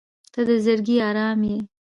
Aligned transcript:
•ته 0.33 0.41
د 0.47 0.49
زړګي 0.65 0.97
ارام 1.09 1.39
یې. 1.49 1.57